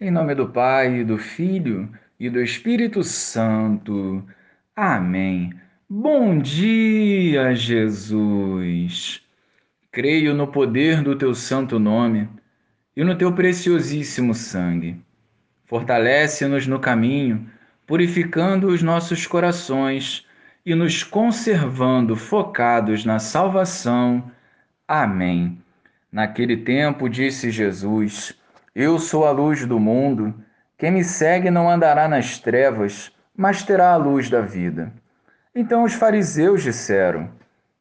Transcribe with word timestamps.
Em 0.00 0.10
nome 0.10 0.34
do 0.34 0.48
Pai, 0.48 1.04
do 1.04 1.16
Filho 1.16 1.88
e 2.18 2.28
do 2.28 2.42
Espírito 2.42 3.04
Santo. 3.04 4.26
Amém. 4.74 5.54
Bom 5.88 6.36
dia, 6.40 7.54
Jesus. 7.54 9.22
Creio 9.92 10.34
no 10.34 10.48
poder 10.48 11.00
do 11.00 11.14
teu 11.14 11.32
santo 11.32 11.78
nome 11.78 12.28
e 12.96 13.04
no 13.04 13.16
teu 13.16 13.32
preciosíssimo 13.32 14.34
sangue. 14.34 15.00
Fortalece-nos 15.64 16.66
no 16.66 16.80
caminho, 16.80 17.48
purificando 17.86 18.66
os 18.66 18.82
nossos 18.82 19.28
corações 19.28 20.26
e 20.66 20.74
nos 20.74 21.04
conservando 21.04 22.16
focados 22.16 23.04
na 23.04 23.20
salvação. 23.20 24.28
Amém. 24.88 25.56
Naquele 26.10 26.56
tempo 26.56 27.08
disse 27.08 27.48
Jesus: 27.48 28.36
eu 28.74 28.98
sou 28.98 29.24
a 29.24 29.30
luz 29.30 29.64
do 29.64 29.78
mundo. 29.78 30.34
Quem 30.76 30.90
me 30.90 31.04
segue 31.04 31.48
não 31.48 31.70
andará 31.70 32.08
nas 32.08 32.40
trevas, 32.40 33.12
mas 33.36 33.62
terá 33.62 33.92
a 33.92 33.96
luz 33.96 34.28
da 34.28 34.40
vida. 34.40 34.92
Então 35.54 35.84
os 35.84 35.94
fariseus 35.94 36.62
disseram: 36.62 37.30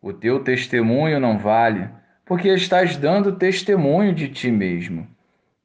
O 0.00 0.14
teu 0.14 0.40
testemunho 0.40 1.20
não 1.20 1.36
vale, 1.36 1.90
porque 2.24 2.48
estás 2.48 2.96
dando 2.96 3.36
testemunho 3.36 4.14
de 4.14 4.28
ti 4.28 4.50
mesmo. 4.50 5.06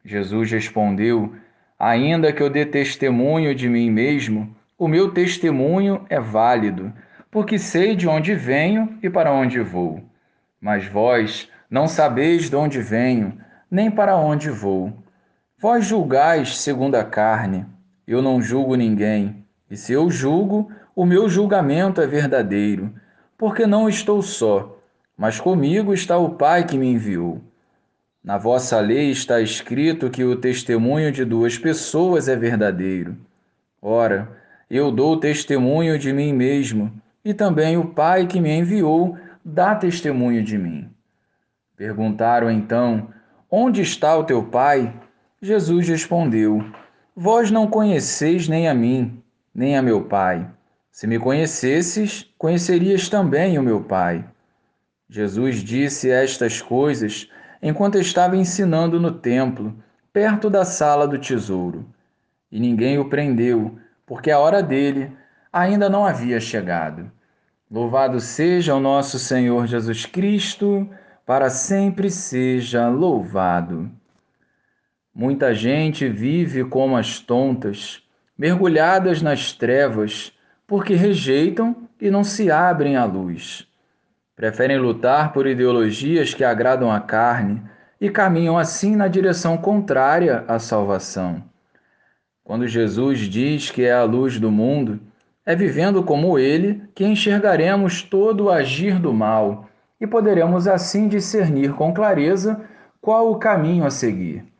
Jesus 0.03 0.51
respondeu: 0.51 1.33
Ainda 1.79 2.33
que 2.33 2.43
eu 2.43 2.49
dê 2.49 2.65
testemunho 2.65 3.55
de 3.55 3.69
mim 3.69 3.89
mesmo, 3.89 4.53
o 4.77 4.89
meu 4.89 5.11
testemunho 5.11 6.05
é 6.09 6.19
válido, 6.19 6.91
porque 7.31 7.57
sei 7.57 7.95
de 7.95 8.09
onde 8.09 8.35
venho 8.35 8.97
e 9.01 9.09
para 9.09 9.31
onde 9.31 9.61
vou. 9.61 10.03
Mas 10.59 10.85
vós 10.85 11.49
não 11.69 11.87
sabeis 11.87 12.49
de 12.49 12.55
onde 12.57 12.81
venho, 12.81 13.37
nem 13.71 13.89
para 13.89 14.17
onde 14.17 14.49
vou. 14.49 15.02
Vós 15.63 15.85
julgais 15.85 16.57
segundo 16.57 16.95
a 16.95 17.05
carne, 17.05 17.65
eu 18.05 18.21
não 18.21 18.41
julgo 18.41 18.75
ninguém, 18.75 19.45
e 19.71 19.77
se 19.77 19.93
eu 19.93 20.11
julgo, 20.11 20.69
o 20.93 21.05
meu 21.05 21.29
julgamento 21.29 22.01
é 22.01 22.05
verdadeiro, 22.05 22.93
porque 23.37 23.65
não 23.65 23.87
estou 23.87 24.21
só, 24.21 24.77
mas 25.17 25.39
comigo 25.39 25.93
está 25.93 26.17
o 26.17 26.31
Pai 26.31 26.65
que 26.65 26.77
me 26.77 26.91
enviou. 26.91 27.39
Na 28.21 28.37
vossa 28.37 28.77
lei 28.81 29.09
está 29.09 29.39
escrito 29.39 30.09
que 30.09 30.25
o 30.25 30.35
testemunho 30.35 31.13
de 31.13 31.23
duas 31.23 31.57
pessoas 31.57 32.27
é 32.27 32.35
verdadeiro. 32.35 33.15
Ora, 33.81 34.37
eu 34.69 34.91
dou 34.91 35.17
testemunho 35.17 35.97
de 35.97 36.11
mim 36.11 36.33
mesmo, 36.33 36.91
e 37.23 37.33
também 37.33 37.77
o 37.77 37.85
Pai 37.85 38.27
que 38.27 38.41
me 38.41 38.51
enviou 38.51 39.17
dá 39.45 39.75
testemunho 39.75 40.43
de 40.43 40.57
mim. 40.57 40.89
Perguntaram 41.77 42.51
então: 42.51 43.07
Onde 43.49 43.81
está 43.81 44.17
o 44.17 44.25
teu 44.25 44.43
Pai? 44.43 44.93
Jesus 45.43 45.89
respondeu: 45.89 46.63
Vós 47.13 47.51
não 47.51 47.67
conheceis 47.67 48.47
nem 48.47 48.69
a 48.69 48.73
mim, 48.73 49.21
nem 49.53 49.77
a 49.77 49.81
meu 49.81 50.05
Pai. 50.05 50.49
Se 50.89 51.05
me 51.05 51.19
conhecesses, 51.19 52.31
conhecerias 52.37 53.09
também 53.09 53.59
o 53.59 53.61
meu 53.61 53.83
Pai. 53.83 54.23
Jesus 55.09 55.57
disse 55.57 56.09
estas 56.09 56.61
coisas 56.61 57.29
enquanto 57.61 57.97
estava 57.97 58.37
ensinando 58.37 59.01
no 59.01 59.11
templo, 59.11 59.75
perto 60.13 60.49
da 60.49 60.63
sala 60.63 61.05
do 61.05 61.19
tesouro. 61.19 61.85
E 62.49 62.57
ninguém 62.57 62.97
o 62.97 63.09
prendeu, 63.09 63.77
porque 64.05 64.31
a 64.31 64.39
hora 64.39 64.63
dele 64.63 65.11
ainda 65.51 65.89
não 65.89 66.05
havia 66.05 66.39
chegado. 66.39 67.11
Louvado 67.69 68.21
seja 68.21 68.73
o 68.73 68.79
nosso 68.79 69.19
Senhor 69.19 69.67
Jesus 69.67 70.05
Cristo, 70.05 70.89
para 71.25 71.49
sempre 71.49 72.09
seja 72.09 72.87
louvado. 72.87 73.91
Muita 75.15 75.53
gente 75.53 76.09
vive 76.09 76.63
como 76.63 76.97
as 76.97 77.19
tontas, 77.19 78.01
mergulhadas 78.35 79.21
nas 79.21 79.53
trevas, 79.53 80.33
porque 80.65 80.95
rejeitam 80.95 81.75
e 82.01 82.09
não 82.09 82.23
se 82.23 82.49
abrem 82.49 82.95
à 82.95 83.05
luz. 83.05 83.67
Preferem 84.35 84.79
lutar 84.79 85.31
por 85.31 85.45
ideologias 85.45 86.33
que 86.33 86.43
agradam 86.43 86.91
a 86.91 86.99
carne 86.99 87.61
e 88.01 88.09
caminham 88.09 88.57
assim 88.57 88.95
na 88.95 89.07
direção 89.07 89.55
contrária 89.55 90.43
à 90.47 90.57
salvação. 90.57 91.43
Quando 92.43 92.67
Jesus 92.67 93.19
diz 93.19 93.69
que 93.69 93.83
é 93.83 93.93
a 93.93 94.03
luz 94.03 94.39
do 94.39 94.51
mundo, 94.51 94.99
é 95.45 95.55
vivendo 95.55 96.03
como 96.03 96.39
ele 96.39 96.83
que 96.95 97.05
enxergaremos 97.05 98.01
todo 98.01 98.45
o 98.45 98.49
agir 98.49 98.97
do 98.97 99.13
mal 99.13 99.69
e 100.01 100.07
poderemos 100.07 100.67
assim 100.67 101.07
discernir 101.07 101.73
com 101.73 101.93
clareza 101.93 102.59
qual 102.99 103.31
o 103.31 103.37
caminho 103.37 103.85
a 103.85 103.91
seguir. 103.91 104.52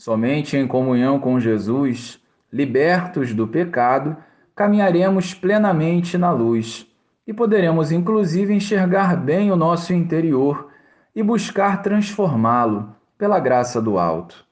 Somente 0.00 0.56
em 0.56 0.66
comunhão 0.66 1.20
com 1.20 1.38
Jesus, 1.38 2.18
libertos 2.50 3.34
do 3.34 3.46
pecado, 3.46 4.16
caminharemos 4.56 5.34
plenamente 5.34 6.16
na 6.16 6.32
luz 6.32 6.86
e 7.26 7.34
poderemos 7.34 7.92
inclusive 7.92 8.54
enxergar 8.54 9.14
bem 9.14 9.52
o 9.52 9.56
nosso 9.56 9.92
interior 9.92 10.70
e 11.14 11.22
buscar 11.22 11.82
transformá-lo 11.82 12.96
pela 13.18 13.38
graça 13.38 13.78
do 13.78 13.98
alto. 13.98 14.42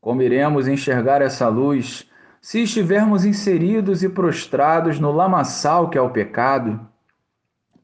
Como 0.00 0.22
iremos 0.22 0.66
enxergar 0.66 1.20
essa 1.20 1.46
luz 1.46 2.10
se 2.40 2.62
estivermos 2.62 3.26
inseridos 3.26 4.02
e 4.02 4.08
prostrados 4.08 4.98
no 4.98 5.12
lamaçal 5.12 5.90
que 5.90 5.98
é 5.98 6.00
o 6.00 6.08
pecado? 6.08 6.80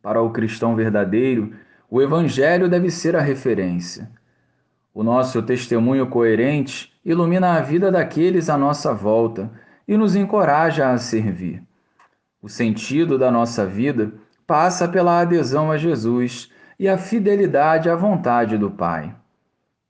Para 0.01 0.23
o 0.23 0.31
cristão 0.31 0.75
verdadeiro, 0.75 1.53
o 1.91 2.01
Evangelho 2.01 2.71
deve 2.71 2.91
ser 2.91 3.15
a 3.15 3.21
referência. 3.21 4.09
O 4.95 5.03
nosso 5.03 5.43
testemunho 5.43 6.07
coerente 6.07 6.93
ilumina 7.05 7.55
a 7.57 7.61
vida 7.61 7.91
daqueles 7.91 8.49
à 8.49 8.57
nossa 8.57 8.95
volta 8.95 9.51
e 9.89 9.97
nos 9.97 10.15
encoraja 10.15 10.89
a 10.89 10.97
servir. 10.99 11.61
O 12.41 12.49
sentido 12.49 13.19
da 13.19 13.29
nossa 13.29 13.67
vida 13.67 14.13
passa 14.47 14.87
pela 14.87 15.19
adesão 15.19 15.73
a 15.73 15.77
Jesus 15.77 16.49
e 16.79 16.89
a 16.89 16.97
fidelidade 16.97 17.91
à 17.91 17.97
vontade 17.97 18.57
do 18.57 18.71
Pai. 18.71 19.13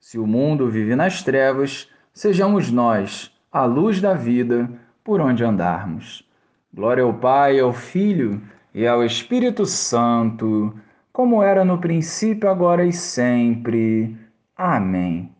Se 0.01 0.19
o 0.19 0.27
mundo 0.27 0.71
vive 0.71 0.97
nas 0.97 1.23
trevas, 1.23 1.87
sejamos 2.11 2.71
nós 2.71 3.31
a 3.53 3.67
luz 3.67 4.01
da 4.01 4.15
vida 4.15 4.71
por 5.05 5.21
onde 5.21 5.45
andarmos. 5.45 6.27
Glória 6.73 7.05
ao 7.05 7.13
Pai, 7.13 7.61
ao 7.61 7.75
Filho 7.75 8.41
e 8.75 8.87
ao 8.87 9.05
Espírito 9.05 9.67
Santo, 9.67 10.75
como 11.13 11.43
era 11.43 11.63
no 11.63 11.79
princípio, 11.79 12.49
agora 12.49 12.87
e 12.87 12.93
sempre. 12.93 14.24
Amém. 14.57 15.31